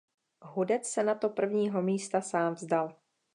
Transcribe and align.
Hudec 0.41 0.85
se 0.89 1.03
nato 1.03 1.29
prvního 1.29 1.81
místa 1.81 2.21
sám 2.21 2.53
vzdal. 2.53 2.95